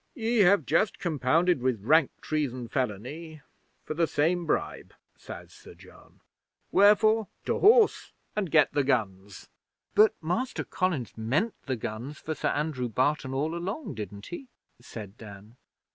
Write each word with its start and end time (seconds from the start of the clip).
'"Ye 0.15 0.39
have 0.39 0.65
just 0.65 0.97
compounded 0.97 1.61
with 1.61 1.83
rank 1.85 2.09
treason 2.21 2.67
felony 2.67 3.43
for 3.83 3.93
the 3.93 4.07
same 4.07 4.47
bribe," 4.47 4.95
says 5.15 5.53
Sir 5.53 5.75
John. 5.75 6.21
"Wherefore 6.71 7.27
to 7.45 7.59
horse, 7.59 8.11
and 8.35 8.49
get 8.49 8.73
the 8.73 8.83
guns."' 8.83 9.47
'But 9.93 10.15
Master 10.19 10.63
Collins 10.63 11.15
meant 11.19 11.53
the 11.67 11.75
guns 11.75 12.17
for 12.17 12.33
Sir 12.33 12.47
Andrew 12.49 12.89
Barton 12.89 13.35
all 13.35 13.53
along, 13.53 13.93
didn't 13.93 14.25
he?' 14.25 14.49
said 14.79 15.19
Dan. 15.19 15.57